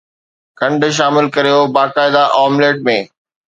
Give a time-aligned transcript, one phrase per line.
[0.59, 2.99] کنڊ شامل ڪريو باقاعده آمليٽ ۾